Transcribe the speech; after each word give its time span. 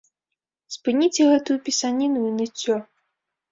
Спыніце 0.75 1.27
гэтую 1.33 1.57
пісаніну 1.69 2.19
і 2.29 2.35
ныццё! 2.41 2.83